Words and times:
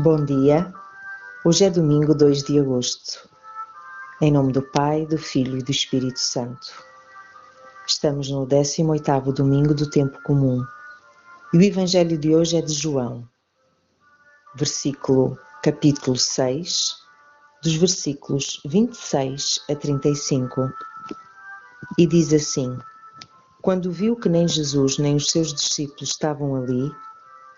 Bom 0.00 0.24
dia. 0.24 0.72
Hoje 1.44 1.64
é 1.64 1.70
domingo 1.70 2.14
2 2.14 2.44
de 2.44 2.60
agosto. 2.60 3.28
Em 4.20 4.30
nome 4.30 4.52
do 4.52 4.62
Pai, 4.62 5.04
do 5.04 5.18
Filho 5.18 5.58
e 5.58 5.62
do 5.62 5.72
Espírito 5.72 6.20
Santo. 6.20 6.68
Estamos 7.84 8.30
no 8.30 8.46
18º 8.46 9.32
domingo 9.32 9.74
do 9.74 9.90
tempo 9.90 10.22
comum. 10.22 10.64
E 11.52 11.58
o 11.58 11.62
evangelho 11.62 12.16
de 12.16 12.32
hoje 12.32 12.56
é 12.56 12.62
de 12.62 12.72
João. 12.74 13.28
Versículo 14.54 15.36
capítulo 15.64 16.16
6, 16.16 16.94
dos 17.64 17.74
versículos 17.74 18.60
26 18.64 19.64
a 19.68 19.74
35. 19.74 20.72
E 21.98 22.06
diz 22.06 22.32
assim: 22.32 22.78
Quando 23.60 23.90
viu 23.90 24.14
que 24.14 24.28
nem 24.28 24.46
Jesus 24.46 24.96
nem 24.96 25.16
os 25.16 25.28
seus 25.28 25.52
discípulos 25.52 26.10
estavam 26.10 26.54
ali, 26.54 26.88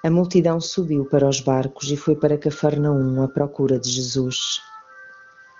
a 0.03 0.11
multidão 0.11 0.59
subiu 0.63 1.05
para 1.05 1.29
os 1.29 1.41
barcos 1.41 1.91
e 1.91 1.97
foi 1.97 2.17
para 2.17 2.39
Cafarnaum 2.39 3.23
à 3.23 3.29
procura 3.29 3.79
de 3.79 3.91
Jesus. 3.91 4.63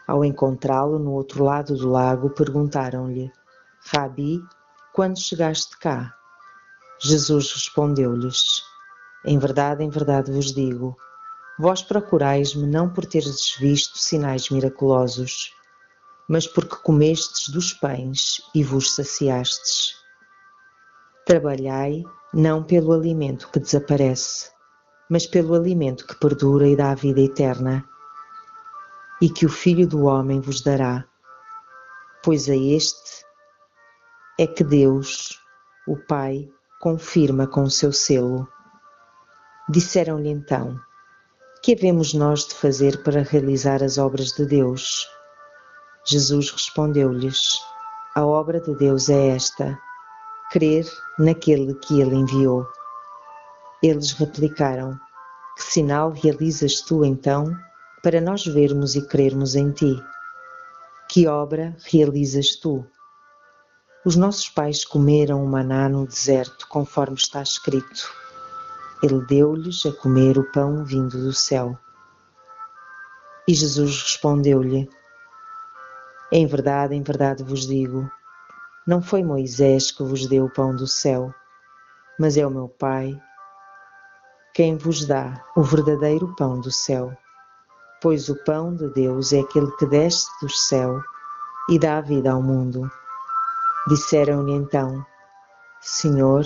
Ao 0.09 0.25
encontrá-lo 0.25 0.99
no 0.99 1.13
outro 1.13 1.45
lado 1.45 1.77
do 1.77 1.91
lago, 1.91 2.31
perguntaram-lhe: 2.31 3.31
Rabi, 3.93 4.43
quando 4.95 5.21
chegaste 5.21 5.79
cá? 5.79 6.15
Jesus 7.03 7.53
respondeu-lhes: 7.53 8.63
Em 9.27 9.39
verdade, 9.39 9.85
em 9.85 9.91
verdade 9.91 10.33
vos 10.33 10.55
digo, 10.55 10.97
vós 11.59 11.83
procurais-me 11.83 12.67
não 12.67 12.89
por 12.89 13.05
teres 13.05 13.55
visto 13.59 13.99
sinais 13.99 14.49
miraculosos, 14.49 15.55
mas 16.27 16.47
porque 16.47 16.77
comestes 16.77 17.51
dos 17.51 17.75
pães 17.75 18.41
e 18.55 18.65
vos 18.65 18.95
saciastes. 18.95 20.00
Trabalhai 21.31 22.03
não 22.35 22.61
pelo 22.61 22.93
alimento 22.93 23.49
que 23.53 23.61
desaparece, 23.61 24.51
mas 25.09 25.29
pelo 25.29 25.55
alimento 25.55 26.05
que 26.05 26.19
perdura 26.19 26.67
e 26.67 26.75
dá 26.75 26.91
a 26.91 26.97
vida 26.97 27.21
eterna, 27.21 27.89
e 29.23 29.31
que 29.31 29.47
o 29.47 29.49
Filho 29.49 29.87
do 29.87 30.07
Homem 30.07 30.41
vos 30.41 30.61
dará, 30.61 31.07
pois 32.25 32.49
a 32.51 32.57
este 32.57 33.25
é 34.41 34.45
que 34.45 34.65
Deus, 34.65 35.41
o 35.87 35.97
Pai, 35.97 36.49
confirma 36.81 37.47
com 37.47 37.63
o 37.63 37.71
seu 37.71 37.93
selo. 37.93 38.49
Disseram-lhe 39.69 40.31
então: 40.31 40.81
Que 41.63 41.75
havemos 41.75 42.13
nós 42.13 42.45
de 42.45 42.57
fazer 42.57 43.05
para 43.05 43.23
realizar 43.23 43.85
as 43.85 43.99
obras 43.99 44.33
de 44.33 44.45
Deus? 44.45 45.07
Jesus 46.05 46.51
respondeu-lhes: 46.51 47.57
A 48.17 48.27
obra 48.27 48.61
de 48.61 48.75
Deus 48.75 49.09
é 49.09 49.29
esta 49.29 49.79
crer 50.51 50.85
naquele 51.19 51.75
que 51.75 52.01
ele 52.01 52.17
enviou. 52.17 52.67
Eles 53.83 54.13
replicaram: 54.13 54.99
Que 55.57 55.63
sinal 55.63 56.11
realizas 56.11 56.81
tu 56.81 57.05
então 57.05 57.57
para 58.03 58.21
nós 58.21 58.45
vermos 58.45 58.97
e 58.97 59.07
crermos 59.07 59.55
em 59.55 59.71
ti? 59.71 60.03
Que 61.09 61.27
obra 61.27 61.77
realizas 61.91 62.57
tu? 62.57 62.85
Os 64.05 64.17
nossos 64.17 64.49
pais 64.49 64.85
comeram 64.85 65.45
o 65.45 65.47
maná 65.47 65.89
no 65.89 66.07
deserto, 66.07 66.67
conforme 66.69 67.17
está 67.17 67.43
escrito. 67.43 68.11
Ele 69.03 69.25
deu-lhes 69.27 69.85
a 69.87 69.93
comer 69.93 70.39
o 70.39 70.51
pão 70.53 70.85
vindo 70.85 71.23
do 71.23 71.33
céu. 71.33 71.79
E 73.47 73.55
Jesus 73.55 74.03
respondeu-lhe: 74.03 74.89
Em 76.33 76.47
verdade, 76.47 76.95
em 76.95 77.03
verdade 77.03 77.43
vos 77.43 77.67
digo, 77.67 78.11
não 78.91 79.01
foi 79.01 79.23
Moisés 79.23 79.93
que 79.93 80.03
vos 80.03 80.27
deu 80.27 80.47
o 80.47 80.51
pão 80.51 80.75
do 80.75 80.85
céu, 80.85 81.33
mas 82.19 82.37
é 82.37 82.45
o 82.45 82.51
meu 82.51 82.69
Pai 82.69 83.17
quem 84.53 84.77
vos 84.77 85.07
dá 85.07 85.45
o 85.55 85.63
verdadeiro 85.63 86.35
pão 86.35 86.61
do 86.61 86.73
céu. 86.73 87.17
Pois 88.03 88.29
o 88.29 88.35
pão 88.45 88.75
de 88.75 88.89
Deus 88.89 89.33
é 89.33 89.39
aquele 89.39 89.71
que 89.77 89.87
desce 89.87 90.27
do 90.43 90.49
céu 90.49 91.01
e 91.69 91.79
dá 91.79 92.01
vida 92.01 92.33
ao 92.33 92.43
mundo. 92.43 92.91
Disseram-lhe 93.87 94.53
então: 94.53 95.07
Senhor, 95.81 96.45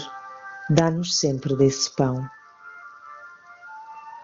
dá-nos 0.68 1.18
sempre 1.18 1.56
desse 1.56 1.90
pão. 1.96 2.28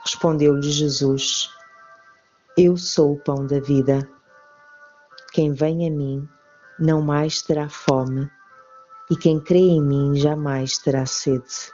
Respondeu-lhe 0.05 0.71
Jesus: 0.71 1.49
Eu 2.55 2.77
sou 2.77 3.15
o 3.15 3.19
pão 3.19 3.47
da 3.47 3.61
vida. 3.61 4.07
Quem 5.33 5.55
vem 5.55 5.89
a 5.89 5.91
mim 5.91 6.29
não 6.81 7.03
mais 7.03 7.43
terá 7.43 7.69
fome, 7.69 8.31
e 9.11 9.17
quem 9.17 9.39
crê 9.39 9.59
em 9.59 9.83
mim 9.83 10.17
jamais 10.17 10.79
terá 10.79 11.05
sede. 11.05 11.73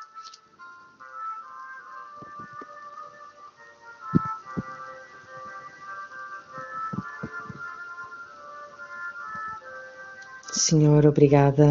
Senhor, 10.51 11.07
obrigada 11.07 11.65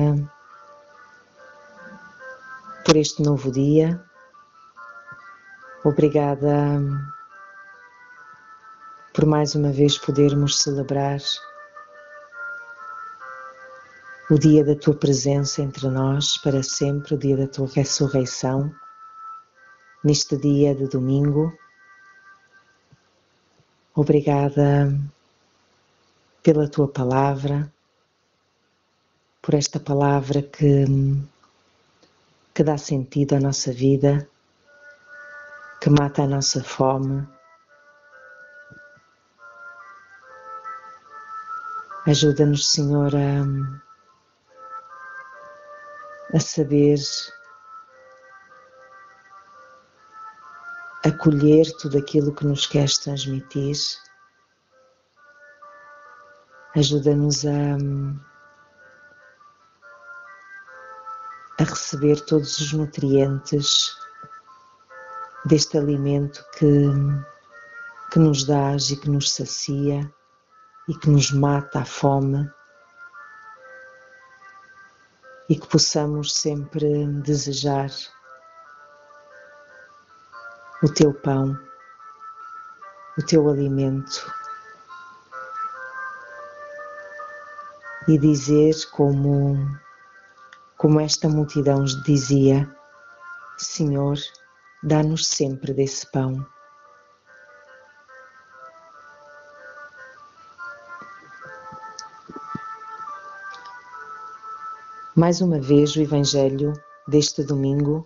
por 2.85 2.95
este 2.95 3.21
novo 3.21 3.51
dia. 3.51 4.01
Obrigada 5.83 6.79
por 9.13 9.25
mais 9.25 9.55
uma 9.55 9.71
vez 9.71 9.97
podermos 9.97 10.59
celebrar 10.59 11.19
o 14.29 14.39
dia 14.39 14.63
da 14.63 14.75
tua 14.75 14.95
presença 14.95 15.61
entre 15.61 15.87
nós 15.87 16.35
para 16.37 16.63
sempre, 16.63 17.13
o 17.13 17.17
dia 17.17 17.37
da 17.37 17.47
tua 17.47 17.67
ressurreição, 17.67 18.73
neste 20.03 20.35
dia 20.35 20.73
de 20.73 20.87
domingo. 20.87 21.55
Obrigada 23.93 24.91
pela 26.41 26.67
tua 26.67 26.87
palavra, 26.87 27.71
por 29.43 29.53
esta 29.53 29.79
palavra 29.79 30.41
que, 30.41 30.85
que 32.51 32.63
dá 32.63 32.79
sentido 32.79 33.35
à 33.35 33.39
nossa 33.39 33.71
vida, 33.71 34.27
que 35.79 35.89
mata 35.89 36.23
a 36.23 36.27
nossa 36.27 36.63
fome. 36.63 37.27
Ajuda-nos, 42.07 42.71
Senhor, 42.71 43.11
a 43.15 43.84
a 46.33 46.39
saber 46.39 46.97
acolher 51.05 51.71
tudo 51.77 51.97
aquilo 51.99 52.33
que 52.33 52.45
nos 52.45 52.65
queres 52.65 52.97
transmitir. 52.97 53.75
Ajuda-nos 56.75 57.45
a, 57.45 57.77
a 61.59 61.63
receber 61.63 62.19
todos 62.25 62.59
os 62.59 62.73
nutrientes 62.73 63.95
deste 65.45 65.77
alimento 65.77 66.43
que, 66.57 66.89
que 68.11 68.19
nos 68.19 68.43
dás 68.45 68.89
e 68.89 68.97
que 68.97 69.09
nos 69.09 69.31
sacia 69.31 70.11
e 70.89 70.97
que 70.97 71.09
nos 71.09 71.31
mata 71.31 71.81
a 71.81 71.85
fome 71.85 72.51
e 75.49 75.55
que 75.55 75.67
possamos 75.67 76.33
sempre 76.33 77.05
desejar 77.21 77.89
o 80.83 80.89
teu 80.89 81.13
pão, 81.13 81.57
o 83.17 83.25
teu 83.25 83.49
alimento 83.49 84.25
e 88.07 88.17
dizer 88.17 88.73
como 88.91 89.55
como 90.77 90.99
esta 90.99 91.27
multidão 91.29 91.83
dizia: 92.05 92.69
Senhor, 93.57 94.17
dá-nos 94.83 95.27
sempre 95.27 95.73
desse 95.73 96.09
pão. 96.11 96.45
Mais 105.17 105.39
uma 105.39 105.61
vez, 105.61 105.95
o 105.95 106.01
Evangelho 106.01 106.73
deste 107.07 107.41
domingo 107.41 108.05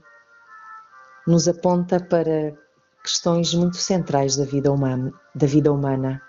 nos 1.26 1.48
aponta 1.48 2.00
para 2.00 2.56
questões 3.04 3.52
muito 3.56 3.78
centrais 3.78 4.36
da 4.36 4.46
vida 4.46 4.72
humana, 4.72 5.12
da 5.34 5.48
vida 5.48 5.74
humana 5.74 6.22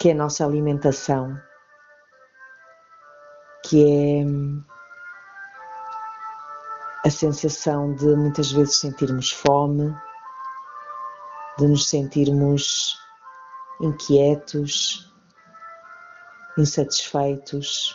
que 0.00 0.08
é 0.08 0.12
a 0.12 0.16
nossa 0.16 0.44
alimentação, 0.44 1.40
que 3.64 3.84
é 3.84 4.24
a 7.06 7.10
sensação 7.10 7.94
de 7.94 8.16
muitas 8.16 8.50
vezes 8.50 8.78
sentirmos 8.78 9.30
fome, 9.30 9.94
de 11.58 11.68
nos 11.68 11.88
sentirmos 11.88 12.98
inquietos, 13.80 15.14
insatisfeitos, 16.58 17.94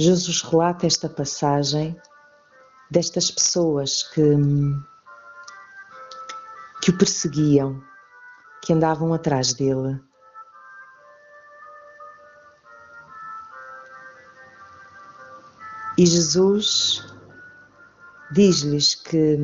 Jesus 0.00 0.42
relata 0.42 0.86
esta 0.86 1.08
passagem 1.08 2.00
destas 2.88 3.32
pessoas 3.32 4.04
que, 4.04 4.22
que 6.80 6.90
o 6.90 6.96
perseguiam, 6.96 7.82
que 8.62 8.72
andavam 8.72 9.12
atrás 9.12 9.52
dele. 9.54 10.00
E 15.98 16.06
Jesus 16.06 17.04
diz-lhes 18.30 18.94
que, 18.94 19.36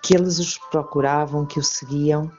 que 0.00 0.14
eles 0.14 0.38
os 0.38 0.56
procuravam, 0.70 1.44
que 1.44 1.58
o 1.58 1.64
seguiam, 1.64 2.30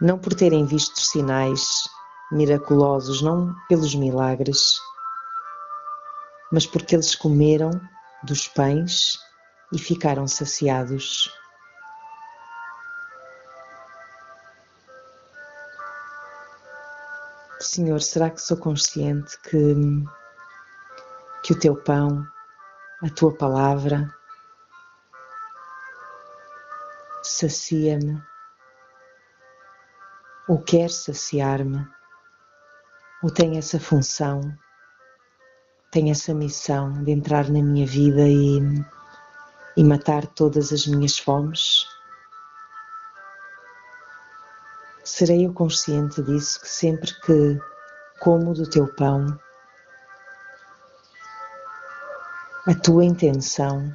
não 0.00 0.16
por 0.16 0.32
terem 0.32 0.64
visto 0.64 1.00
sinais 1.00 1.90
miraculosos, 2.30 3.22
não 3.22 3.54
pelos 3.68 3.94
milagres, 3.94 4.78
mas 6.52 6.66
porque 6.66 6.94
eles 6.94 7.14
comeram 7.14 7.70
dos 8.22 8.48
pães 8.48 9.18
e 9.72 9.78
ficaram 9.78 10.26
saciados. 10.26 11.30
Senhor, 17.60 18.00
será 18.00 18.30
que 18.30 18.40
sou 18.40 18.56
consciente 18.56 19.38
que, 19.42 19.74
que 21.42 21.52
o 21.52 21.58
teu 21.58 21.76
pão, 21.76 22.26
a 23.02 23.10
tua 23.10 23.36
palavra, 23.36 24.12
sacia-me, 27.22 28.20
ou 30.48 30.60
quer 30.60 30.90
saciar-me, 30.90 31.86
ou 33.22 33.30
tem 33.30 33.58
essa 33.58 33.78
função, 33.78 34.40
tem 35.90 36.10
essa 36.10 36.32
missão 36.34 37.04
de 37.04 37.12
entrar 37.12 37.48
na 37.50 37.62
minha 37.62 37.86
vida 37.86 38.26
e, 38.26 38.60
e 39.76 39.84
matar 39.84 40.26
todas 40.26 40.72
as 40.72 40.86
minhas 40.86 41.18
fomes? 41.18 41.86
serei 45.10 45.44
eu 45.44 45.52
consciente 45.52 46.22
disso 46.22 46.60
que 46.60 46.68
sempre 46.68 47.12
que 47.20 47.58
como 48.20 48.54
do 48.54 48.68
teu 48.68 48.86
pão, 48.94 49.38
a 52.66 52.74
tua 52.74 53.04
intenção 53.04 53.92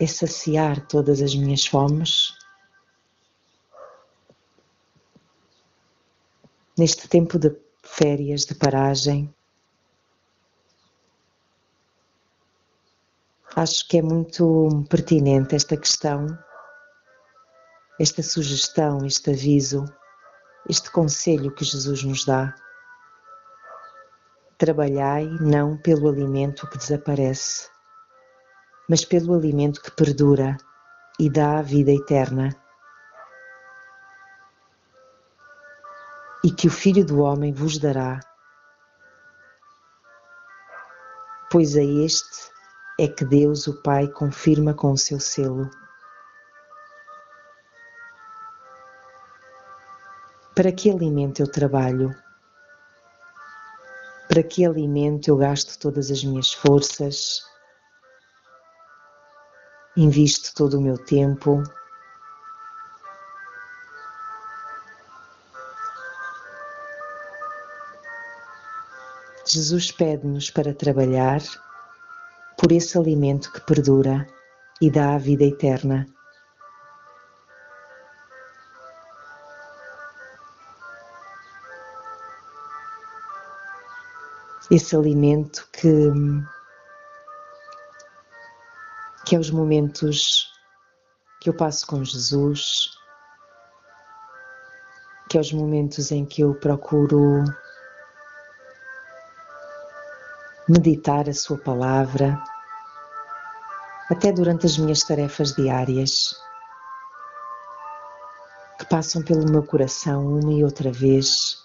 é 0.00 0.06
saciar 0.06 0.80
todas 0.86 1.22
as 1.22 1.34
minhas 1.34 1.66
fomes. 1.66 2.34
Neste 6.78 7.08
tempo 7.08 7.38
de 7.38 7.56
férias, 7.82 8.44
de 8.44 8.54
paragem, 8.54 9.34
acho 13.54 13.88
que 13.88 13.98
é 13.98 14.02
muito 14.02 14.84
pertinente 14.90 15.54
esta 15.54 15.76
questão 15.76 16.26
esta 17.98 18.22
sugestão, 18.22 19.06
este 19.06 19.30
aviso, 19.30 19.84
este 20.68 20.90
conselho 20.90 21.54
que 21.54 21.64
Jesus 21.64 22.04
nos 22.04 22.26
dá. 22.26 22.54
Trabalhai 24.58 25.24
não 25.40 25.78
pelo 25.78 26.08
alimento 26.08 26.68
que 26.68 26.76
desaparece, 26.76 27.70
mas 28.88 29.04
pelo 29.04 29.34
alimento 29.34 29.80
que 29.80 29.90
perdura 29.90 30.56
e 31.18 31.30
dá 31.30 31.58
a 31.58 31.62
vida 31.62 31.90
eterna. 31.90 32.50
E 36.46 36.50
que 36.52 36.68
o 36.68 36.70
Filho 36.70 37.04
do 37.04 37.22
Homem 37.22 37.52
vos 37.52 37.76
dará, 37.76 38.20
pois 41.50 41.76
a 41.76 41.82
este 41.82 42.52
é 43.00 43.08
que 43.08 43.24
Deus, 43.24 43.66
o 43.66 43.82
Pai, 43.82 44.06
confirma 44.06 44.72
com 44.72 44.92
o 44.92 44.96
seu 44.96 45.18
selo. 45.18 45.68
Para 50.54 50.70
que 50.70 50.88
alimento 50.88 51.42
eu 51.42 51.50
trabalho? 51.50 52.14
Para 54.28 54.44
que 54.44 54.64
alimento 54.64 55.26
eu 55.26 55.36
gasto 55.36 55.76
todas 55.80 56.12
as 56.12 56.22
minhas 56.22 56.52
forças? 56.52 57.42
Invisto 59.96 60.54
todo 60.54 60.78
o 60.78 60.80
meu 60.80 60.96
tempo? 60.96 61.64
Jesus 69.48 69.92
pede-nos 69.92 70.50
para 70.50 70.74
trabalhar 70.74 71.40
por 72.58 72.72
esse 72.72 72.98
alimento 72.98 73.52
que 73.52 73.60
perdura 73.60 74.26
e 74.80 74.90
dá 74.90 75.14
a 75.14 75.18
vida 75.18 75.44
eterna. 75.44 76.06
esse 84.70 84.96
alimento 84.96 85.68
que, 85.72 86.10
que 89.24 89.36
é 89.36 89.38
os 89.38 89.50
momentos 89.50 90.52
que 91.40 91.48
eu 91.48 91.54
passo 91.54 91.86
com 91.86 92.04
Jesus, 92.04 92.90
que 95.28 95.38
é 95.38 95.40
os 95.40 95.52
momentos 95.52 96.10
em 96.10 96.24
que 96.24 96.42
eu 96.42 96.54
procuro 96.54 97.44
meditar 100.68 101.28
a 101.28 101.34
Sua 101.34 101.56
palavra, 101.56 102.42
até 104.10 104.32
durante 104.32 104.66
as 104.66 104.76
minhas 104.76 105.02
tarefas 105.02 105.54
diárias, 105.54 106.34
que 108.78 108.84
passam 108.86 109.22
pelo 109.22 109.50
meu 109.50 109.62
coração 109.62 110.26
uma 110.26 110.52
e 110.52 110.64
outra 110.64 110.92
vez 110.92 111.56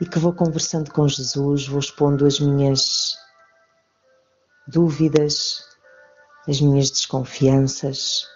e 0.00 0.06
que 0.06 0.18
vou 0.18 0.32
conversando 0.32 0.92
com 0.92 1.08
Jesus, 1.08 1.66
vou 1.66 1.80
expondo 1.80 2.26
as 2.26 2.38
minhas 2.38 3.16
dúvidas, 4.66 5.64
as 6.48 6.60
minhas 6.60 6.90
desconfianças. 6.90 8.26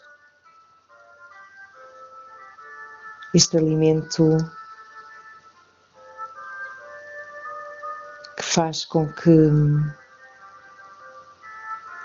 Este 3.33 3.57
alimento 3.57 4.37
faz 8.53 8.85
com 8.85 9.07
que 9.13 9.31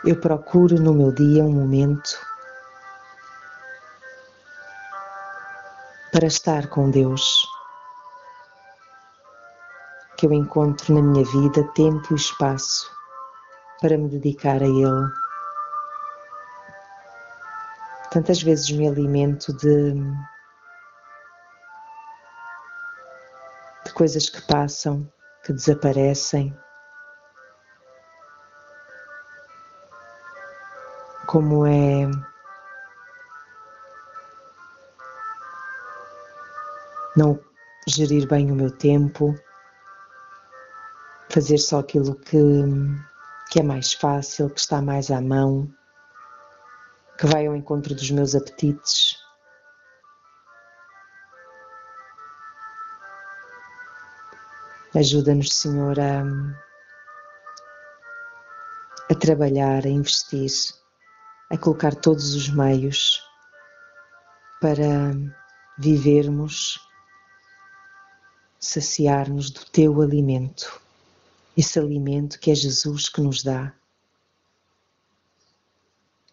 eu 0.06 0.16
procure 0.20 0.80
no 0.80 0.94
meu 0.94 1.12
dia 1.12 1.44
um 1.44 1.52
momento 1.52 2.20
para 6.12 6.28
estar 6.28 6.68
com 6.70 6.92
Deus 6.92 7.48
que 10.18 10.28
eu 10.28 10.34
encontro 10.34 10.94
na 10.94 11.02
minha 11.02 11.26
vida 11.26 11.64
tempo 11.74 12.14
e 12.14 12.16
espaço 12.16 12.92
para 13.82 13.98
me 13.98 14.08
dedicar 14.08 14.62
a 14.62 14.68
Ele. 14.68 15.12
Tantas 18.12 18.44
vezes 18.44 18.70
me 18.70 18.88
alimento 18.88 19.52
de, 19.52 19.94
de 23.84 23.94
coisas 23.94 24.30
que 24.30 24.42
passam, 24.44 25.12
que 25.46 25.54
desaparecem, 25.54 26.58
como 31.28 31.68
é 31.68 32.10
não 37.16 37.40
gerir 37.88 38.28
bem 38.28 38.52
o 38.52 38.56
meu 38.56 38.72
tempo, 38.72 39.36
fazer 41.30 41.60
só 41.60 41.80
aquilo 41.80 42.16
que, 42.16 42.38
que 43.52 43.60
é 43.60 43.64
mais 43.64 43.94
fácil, 43.94 44.50
que 44.50 44.60
está 44.60 44.82
mais 44.82 45.12
à 45.12 45.22
mão, 45.22 45.72
que 47.20 47.28
vai 47.28 47.46
ao 47.46 47.56
encontro 47.56 47.94
dos 47.94 48.10
meus 48.10 48.34
apetites. 48.34 49.25
Ajuda-nos, 54.96 55.54
Senhor, 55.54 56.00
a, 56.00 56.24
a 59.10 59.16
trabalhar, 59.16 59.86
a 59.86 59.90
investir, 59.90 60.52
a 61.50 61.58
colocar 61.58 61.94
todos 61.96 62.34
os 62.34 62.50
meios 62.50 63.22
para 64.62 65.12
vivermos, 65.78 66.80
saciar-nos 68.60 69.52
do 69.52 69.66
teu 69.66 70.02
alimento 70.02 70.82
esse 71.56 71.80
alimento 71.80 72.40
que 72.40 72.52
é 72.52 72.56
Jesus 72.56 73.08
que 73.08 73.22
nos 73.22 73.42
dá. 73.42 73.74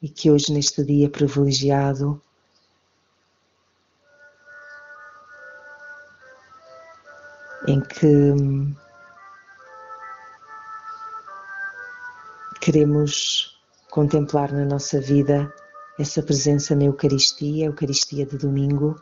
E 0.01 0.09
que 0.09 0.31
hoje, 0.31 0.53
neste 0.53 0.85
dia 0.85 1.09
privilegiado, 1.09 2.21
em 7.67 7.81
que 7.81 8.35
queremos 12.61 13.61
contemplar 13.91 14.53
na 14.53 14.65
nossa 14.65 15.01
vida 15.01 15.53
essa 15.99 16.23
presença 16.23 16.75
na 16.75 16.85
Eucaristia, 16.85 17.67
Eucaristia 17.67 18.27
de 18.27 18.39
domingo, 18.39 19.01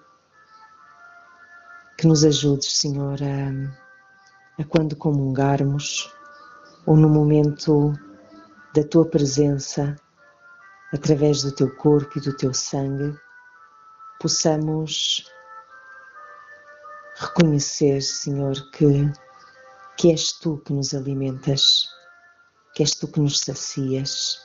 que 1.96 2.06
nos 2.06 2.24
ajudes, 2.24 2.76
Senhor, 2.76 3.18
a, 3.22 4.62
a 4.62 4.64
quando 4.64 4.96
comungarmos 4.96 6.12
ou 6.86 6.96
no 6.96 7.08
momento 7.08 7.92
da 8.74 8.82
tua 8.82 9.06
presença, 9.06 9.96
através 10.92 11.42
do 11.42 11.52
teu 11.52 11.74
corpo 11.76 12.18
e 12.18 12.20
do 12.20 12.36
teu 12.36 12.52
sangue, 12.52 13.16
possamos 14.18 15.30
reconhecer, 17.20 18.00
Senhor, 18.00 18.54
que, 18.70 19.12
que 19.98 20.10
és 20.10 20.32
tu 20.32 20.56
que 20.64 20.72
nos 20.72 20.94
alimentas, 20.94 21.86
que 22.74 22.82
és 22.82 22.94
tu 22.96 23.06
que 23.08 23.20
nos 23.20 23.40
sacias, 23.40 24.40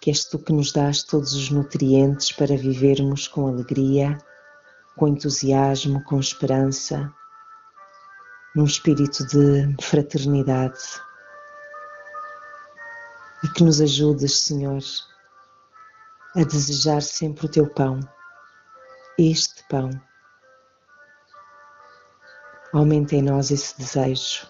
que 0.00 0.10
és 0.10 0.26
tu 0.26 0.38
que 0.38 0.52
nos 0.52 0.72
dás 0.72 1.02
todos 1.02 1.32
os 1.32 1.50
nutrientes 1.50 2.32
para 2.32 2.56
vivermos 2.56 3.26
com 3.26 3.48
alegria, 3.48 4.18
com 4.96 5.08
entusiasmo, 5.08 6.04
com 6.04 6.20
esperança, 6.20 7.10
num 8.54 8.64
espírito 8.64 9.26
de 9.26 9.74
fraternidade. 9.80 10.78
E 13.42 13.48
que 13.48 13.64
nos 13.64 13.80
ajudes, 13.80 14.38
Senhor, 14.38 14.82
a 16.36 16.44
desejar 16.44 17.00
sempre 17.00 17.46
o 17.46 17.48
teu 17.48 17.66
pão, 17.66 18.00
este 19.18 19.64
pão. 19.70 19.90
Aumenta 22.72 23.16
em 23.16 23.22
nós 23.22 23.50
esse 23.50 23.76
desejo. 23.76 24.46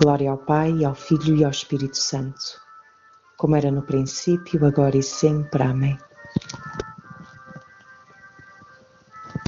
Glória 0.00 0.30
ao 0.30 0.38
Pai, 0.38 0.84
ao 0.84 0.94
Filho 0.94 1.36
e 1.36 1.44
ao 1.44 1.50
Espírito 1.50 1.96
Santo, 1.96 2.60
como 3.36 3.56
era 3.56 3.70
no 3.70 3.82
princípio, 3.82 4.64
agora 4.64 4.96
e 4.96 5.02
sempre. 5.02 5.62
Amém. 5.62 5.98